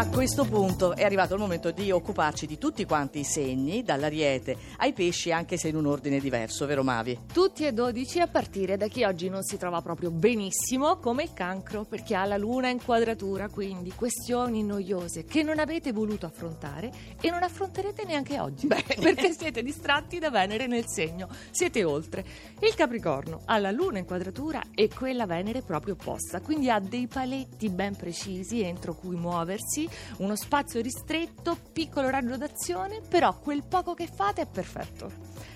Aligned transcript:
A 0.00 0.08
questo 0.08 0.46
punto 0.46 0.96
è 0.96 1.04
arrivato 1.04 1.34
il 1.34 1.40
momento 1.40 1.72
di 1.72 1.90
occuparci 1.90 2.46
di 2.46 2.56
tutti 2.56 2.86
quanti 2.86 3.18
i 3.18 3.24
segni, 3.24 3.82
dall'ariete 3.82 4.56
ai 4.78 4.94
pesci, 4.94 5.30
anche 5.30 5.58
se 5.58 5.68
in 5.68 5.76
un 5.76 5.84
ordine 5.84 6.20
diverso, 6.20 6.64
vero 6.64 6.82
Mavi? 6.82 7.26
Tutti 7.30 7.66
e 7.66 7.74
12 7.74 8.20
a 8.20 8.26
partire 8.26 8.78
da 8.78 8.86
chi 8.86 9.04
oggi 9.04 9.28
non 9.28 9.42
si 9.42 9.58
trova 9.58 9.82
proprio 9.82 10.10
benissimo, 10.10 10.96
come 10.96 11.24
il 11.24 11.34
cancro, 11.34 11.84
perché 11.84 12.14
ha 12.14 12.24
la 12.24 12.38
luna 12.38 12.70
in 12.70 12.82
quadratura, 12.82 13.50
quindi 13.50 13.92
questioni 13.92 14.62
noiose 14.62 15.26
che 15.26 15.42
non 15.42 15.58
avete 15.58 15.92
voluto 15.92 16.24
affrontare 16.24 16.90
e 17.20 17.28
non 17.28 17.42
affronterete 17.42 18.06
neanche 18.06 18.40
oggi, 18.40 18.68
Bene. 18.68 18.82
perché 18.98 19.34
siete 19.34 19.62
distratti 19.62 20.18
da 20.18 20.30
Venere 20.30 20.66
nel 20.66 20.84
segno, 20.86 21.28
siete 21.50 21.84
oltre. 21.84 22.24
Il 22.60 22.74
Capricorno 22.74 23.42
ha 23.44 23.58
la 23.58 23.70
luna 23.70 23.98
in 23.98 24.06
quadratura 24.06 24.62
e 24.74 24.88
quella 24.88 25.26
Venere 25.26 25.60
proprio 25.60 25.92
opposta, 25.92 26.40
quindi 26.40 26.70
ha 26.70 26.80
dei 26.80 27.06
paletti 27.06 27.68
ben 27.68 27.94
precisi 27.94 28.62
entro 28.62 28.94
cui 28.94 29.16
muoversi, 29.16 29.88
uno 30.18 30.36
spazio 30.36 30.80
ristretto, 30.80 31.56
piccolo 31.72 32.08
raggio 32.10 32.36
d'azione, 32.36 33.00
però 33.06 33.38
quel 33.38 33.62
poco 33.62 33.94
che 33.94 34.06
fate 34.12 34.42
è 34.42 34.46
perfetto. 34.46 35.10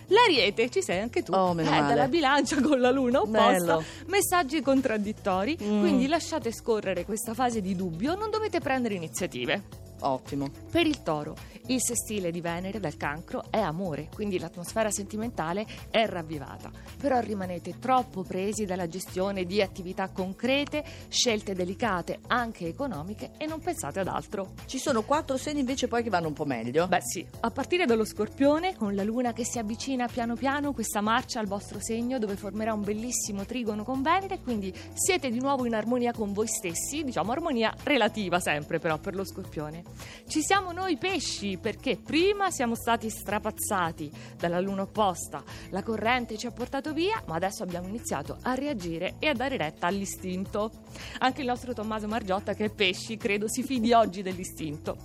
L'ariete, 0.09 0.71
ci 0.71 0.83
sei 0.83 1.01
anche 1.01 1.23
tu, 1.23 1.33
Oh, 1.33 1.55
meno 1.55 1.71
male. 1.71 1.87
dalla 1.89 2.09
bilancia 2.09 2.61
con 2.61 2.79
la 2.81 2.91
luna 2.91 3.21
opposta, 3.21 3.51
Bello. 3.77 3.85
messaggi 4.07 4.61
contraddittori, 4.61 5.57
Mm. 5.63 5.81
quindi 5.81 6.07
lasciate 6.07 6.53
scorrere 6.53 7.05
questa 7.07 7.33
fase 7.33 7.61
di 7.63 7.75
dubbio, 7.75 8.15
non 8.15 8.31
dovete 8.31 8.61
prendere 8.61 8.95
iniziative. 8.95 9.63
Ottimo. 10.01 10.51
Per 10.71 10.87
il 10.87 11.03
toro, 11.03 11.35
il 11.67 11.81
sestile 11.81 12.31
di 12.31 12.41
Venere 12.41 12.79
dal 12.79 12.97
cancro 12.97 13.45
è 13.51 13.59
amore, 13.59 14.09
quindi 14.13 14.39
l'atmosfera 14.39 14.91
sentimentale 14.91 15.67
è 15.91 16.07
ravvivata. 16.07 16.71
Però 16.99 17.19
rimanete 17.21 17.79
troppo 17.79 18.23
presi 18.23 18.67
dalla 18.67 18.89
gestione 18.89 19.45
di 19.45 19.63
attività 19.63 20.09
concrete, 20.09 20.85
scelte 21.09 21.55
delicate, 21.55 22.21
anche 22.27 22.67
economiche, 22.67 23.33
e 23.39 23.47
non 23.47 23.61
pensate 23.61 24.01
ad 24.01 24.09
altro. 24.09 24.53
Ci 24.67 24.79
sono 24.79 25.03
quattro 25.03 25.37
segni 25.37 25.61
invece 25.61 25.89
poi 25.89 26.03
che 26.03 26.11
vanno 26.11 26.29
un 26.29 26.35
po' 26.35 26.45
meglio. 26.45 26.87
Beh 26.87 27.01
sì, 27.01 27.27
a 27.41 27.51
partire 27.51 27.87
dallo 27.87 28.05
scorpione, 28.05 28.77
con 28.77 28.95
la 28.95 29.05
luna 29.05 29.33
che 29.33 29.45
si 29.45 29.59
avvicina 29.59 30.07
piano 30.07 30.35
piano, 30.35 30.73
questa 30.73 31.01
marcia 31.01 31.41
al 31.41 31.47
vostro 31.47 31.79
segno 31.81 32.19
dove 32.19 32.37
formerà 32.37 32.75
un 32.75 32.83
bellissimo 32.83 33.45
trigono 33.47 33.85
con 33.85 34.03
Venere, 34.03 34.41
quindi 34.41 34.75
siete 34.93 35.31
di 35.31 35.41
nuovo 35.41 35.65
in 35.65 35.75
armonia 35.75 36.13
con 36.13 36.33
voi 36.33 36.47
stessi, 36.47 37.05
diciamo 37.05 37.33
armonia 37.33 37.75
relativa 37.85 38.41
sempre 38.41 38.79
però 38.79 38.99
per 38.99 39.15
lo 39.15 39.25
scorpione. 39.25 39.84
Ci 40.27 40.43
siamo 40.43 40.73
noi 40.73 40.97
pesci 40.97 41.59
perché 41.61 41.97
prima 41.97 42.51
siamo 42.51 42.75
stati 42.75 43.11
strapazzati 43.11 44.11
dalla 44.37 44.59
luna 44.59 44.83
opposta, 44.83 45.45
la 45.71 45.83
corrente 45.83 46.39
ci 46.39 46.47
ha 46.47 46.51
portato 46.51 46.93
via, 46.93 47.23
ma 47.27 47.35
adesso 47.35 47.63
abbiamo 47.63 47.89
iniziato 47.89 48.39
a 48.43 48.55
reagire 48.55 49.17
e 49.19 49.29
a 49.29 49.35
dare 49.35 49.57
retta 49.57 49.87
all'istinto. 49.87 50.71
Anche 51.19 51.43
il 51.43 51.47
nostro 51.47 51.73
Tommaso 51.75 52.09
Margiotta 52.09 52.55
che 52.55 52.67
è 52.67 52.71
pesci 52.71 53.17
credo 53.17 53.49
si 53.49 53.63
fidi 53.63 53.93
oggi 53.93 54.23
dell'istinto. 54.23 54.97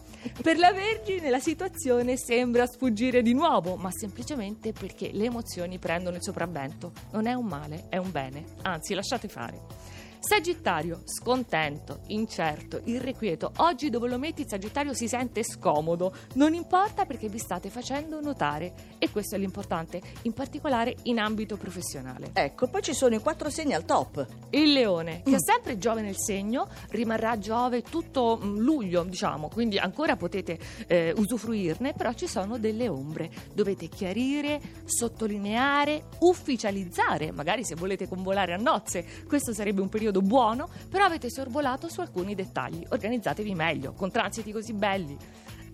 Per 0.42 0.58
la 0.58 0.72
Vergine 0.72 1.30
la 1.30 1.40
situazione 1.40 2.18
sembra 2.18 2.66
sfuggire 2.66 3.22
di 3.22 3.34
nuovo, 3.34 3.76
ma 3.76 3.92
semplicemente 3.92 4.72
perché 4.72 5.12
le 5.12 5.26
emozioni 5.26 5.80
prendono 5.80 6.16
il 6.16 6.24
sopravvento. 6.24 6.92
Non 7.12 7.28
è 7.28 7.34
un 7.34 7.46
male, 7.46 7.86
è 7.90 7.98
un 7.98 8.12
bene. 8.12 8.44
Anzi, 8.64 8.94
lasciate 8.94 9.28
fare. 9.28 10.09
Sagittario, 10.22 11.02
scontento, 11.06 12.02
incerto, 12.08 12.82
irrequieto. 12.84 13.52
Oggi 13.58 13.90
dove 13.90 14.10
lo 14.10 14.18
metti 14.20 14.42
il 14.42 14.50
Sagittario 14.50 14.94
si 14.94 15.08
sente 15.08 15.44
scomodo. 15.44 16.14
Non 16.34 16.54
importa 16.54 17.06
perché 17.06 17.30
vi 17.30 17.38
state 17.40 17.70
facendo 17.70 18.20
notare. 18.20 18.74
E 19.00 19.10
questo 19.12 19.36
è 19.36 19.38
l'importante, 19.40 20.02
in 20.24 20.34
particolare 20.34 20.98
in 21.04 21.20
ambito 21.20 21.56
professionale. 21.56 22.32
Ecco, 22.34 22.68
poi 22.68 22.82
ci 22.82 22.94
sono 22.94 23.16
i 23.16 23.20
quattro 23.20 23.50
segni 23.50 23.74
al 23.74 23.86
top. 23.86 24.26
Il 24.50 24.74
leone, 24.74 25.22
che 25.24 25.32
Mm. 25.32 25.34
ha 25.36 25.40
sempre 25.40 25.78
Giove 25.78 26.02
nel 26.02 26.18
segno, 26.18 26.68
rimarrà 26.90 27.38
Giove 27.40 27.82
tutto 27.82 28.40
mm, 28.44 28.58
luglio, 28.58 29.04
diciamo, 29.04 29.48
quindi 29.48 29.78
ancora 29.78 30.18
potete 30.18 30.60
eh, 30.88 31.14
usufruirne, 31.16 31.94
però 31.94 32.12
ci 32.14 32.28
sono 32.28 32.58
delle 32.60 32.90
ombre. 32.90 33.32
Dovete 33.54 33.88
chiarire, 33.88 34.60
sottolineare, 34.84 36.08
ufficializzare, 36.20 37.32
magari 37.32 37.64
se 37.64 37.76
volete 37.76 38.08
convolare 38.08 38.54
a 38.54 38.58
nozze, 38.58 39.06
questo 39.26 39.54
sarebbe 39.54 39.80
un 39.82 39.88
periodo 39.88 40.08
buono, 40.12 40.68
però 40.90 41.06
avete 41.06 41.30
sorvolato 41.30 41.88
su 41.88 42.02
alcuni 42.02 42.36
dettagli. 42.36 42.86
Organizzatevi 42.90 43.54
meglio, 43.54 43.94
con 43.94 44.12
transiti 44.12 44.52
così 44.52 44.74
belli. 44.74 45.18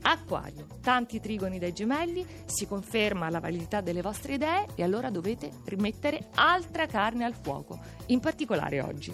Acquario, 0.01 0.67
tanti 0.81 1.19
trigoni 1.19 1.57
dai 1.57 1.73
gemelli, 1.73 2.25
si 2.45 2.67
conferma 2.67 3.29
la 3.29 3.39
validità 3.39 3.81
delle 3.81 4.01
vostre 4.01 4.33
idee 4.35 4.67
e 4.75 4.83
allora 4.83 5.09
dovete 5.09 5.49
rimettere 5.65 6.27
altra 6.35 6.85
carne 6.85 7.25
al 7.25 7.33
fuoco, 7.33 7.79
in 8.07 8.19
particolare 8.19 8.81
oggi. 8.81 9.13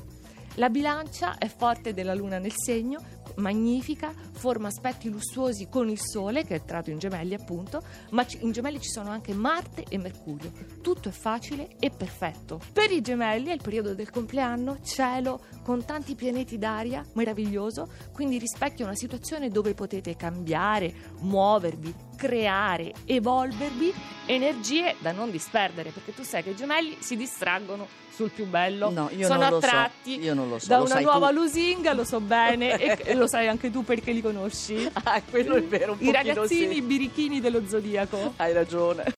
La 0.56 0.70
bilancia 0.70 1.38
è 1.38 1.48
forte 1.48 1.94
della 1.94 2.14
luna 2.14 2.40
nel 2.40 2.52
segno, 2.54 3.00
magnifica, 3.38 4.14
forma 4.32 4.68
aspetti 4.68 5.10
lussuosi 5.10 5.68
con 5.70 5.90
il 5.90 6.00
sole, 6.00 6.44
che 6.44 6.56
è 6.56 6.60
entrato 6.60 6.90
in 6.90 7.00
gemelli 7.00 7.34
appunto, 7.34 7.82
ma 8.12 8.26
in 8.40 8.52
gemelli 8.52 8.80
ci 8.82 8.90
sono 8.90 9.10
anche 9.10 9.34
Marte 9.34 9.86
e 9.88 9.98
Mercurio. 9.98 10.52
Tutto 10.82 11.10
è 11.10 11.12
facile 11.12 11.76
e 11.80 11.90
perfetto. 11.90 12.62
Per 12.72 12.92
i 12.92 13.02
gemelli 13.02 13.50
è 13.50 13.54
il 13.54 13.62
periodo 13.62 13.94
del 13.94 14.10
compleanno, 14.10 14.80
cielo 14.84 15.42
con 15.64 15.86
tanti 15.86 16.16
pianeti 16.16 16.58
d'aria, 16.58 17.06
meraviglioso, 17.14 17.90
quindi 18.12 18.38
rispecchia 18.38 18.86
una 18.86 18.96
situazione 18.96 19.50
dove 19.50 19.74
potete 19.74 20.16
cambiare, 20.16 20.94
muovervi, 21.20 21.94
creare, 22.16 22.94
evolvervi, 23.06 23.94
energie 24.34 24.96
da 25.00 25.12
non 25.12 25.30
disperdere, 25.32 25.90
perché 25.92 26.14
tu 26.14 26.24
sai 26.24 26.44
che 26.44 26.52
i 26.52 26.56
gemelli 26.56 26.98
si 27.00 27.16
distraggono 27.16 27.88
sul 28.14 28.30
più 28.30 28.46
bello, 28.46 28.90
No, 28.90 29.10
io 29.16 29.26
sono 29.26 29.40
non 29.40 29.50
lo 29.52 29.60
so, 29.62 29.66
attratti 29.68 30.24
lo 30.34 30.60
so, 30.60 30.68
da 30.68 30.78
lo 30.78 30.84
una 30.86 31.00
nuova 31.00 31.30
tu. 31.30 31.36
lusinga, 31.36 31.94
lo 31.94 32.04
so 32.04 32.20
bene, 32.20 32.78
e, 32.78 32.98
e 33.04 33.14
lo 33.16 33.26
sai 33.28 33.48
anche 33.48 33.72
tu 33.72 33.84
perché 33.84 34.12
li 34.12 34.22
conosci. 34.22 34.90
Ah, 35.04 35.22
quello 35.28 35.56
è 35.56 35.64
vero, 35.64 35.96
I 36.00 36.12
ragazzini 36.12 36.76
sì. 36.76 36.82
birichini 36.82 37.40
dello 37.40 37.66
zodiaco. 37.68 38.34
Hai 38.38 38.54
ragione. 38.54 39.04